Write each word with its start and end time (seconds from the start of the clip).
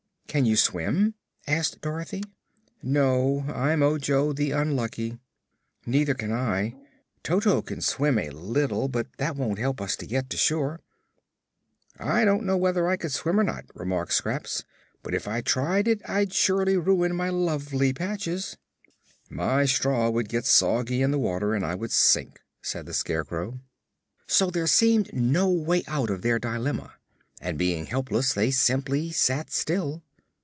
"Can 0.31 0.45
you 0.45 0.55
swim?" 0.55 1.15
asked 1.45 1.81
Dorothy. 1.81 2.23
"No; 2.81 3.41
I'm 3.53 3.83
Ojo 3.83 4.31
the 4.31 4.51
Unlucky." 4.51 5.19
"Neither 5.85 6.13
can 6.13 6.31
I. 6.31 6.73
Toto 7.21 7.61
can 7.61 7.81
swim 7.81 8.17
a 8.17 8.29
little, 8.29 8.87
but 8.87 9.07
that 9.17 9.35
won't 9.35 9.59
help 9.59 9.81
us 9.81 9.97
to 9.97 10.07
get 10.07 10.29
to 10.29 10.37
shore." 10.37 10.79
"I 11.99 12.23
don't 12.23 12.45
know 12.45 12.55
whether 12.55 12.87
I 12.87 12.95
could 12.95 13.11
swim, 13.11 13.41
or 13.41 13.43
not," 13.43 13.65
remarked 13.75 14.13
Scraps; 14.13 14.63
"but 15.03 15.13
if 15.13 15.27
I 15.27 15.41
tried 15.41 15.85
it 15.89 16.01
I'd 16.07 16.31
surely 16.33 16.77
ruin 16.77 17.13
my 17.13 17.27
lovely 17.27 17.91
patches." 17.91 18.55
"My 19.29 19.65
straw 19.65 20.09
would 20.11 20.29
get 20.29 20.45
soggy 20.45 21.01
in 21.01 21.11
the 21.11 21.19
water 21.19 21.53
and 21.53 21.65
I 21.65 21.75
would 21.75 21.91
sink," 21.91 22.39
said 22.61 22.85
the 22.85 22.93
Scarecrow. 22.93 23.59
So 24.27 24.49
there 24.49 24.65
seemed 24.65 25.11
no 25.11 25.49
way 25.49 25.83
out 25.89 26.09
of 26.09 26.21
their 26.21 26.39
dilemma 26.39 26.93
and 27.41 27.57
being 27.57 27.87
helpless 27.87 28.31
they 28.33 28.49
simply 28.51 29.11
sat 29.11 29.51
still. 29.51 30.01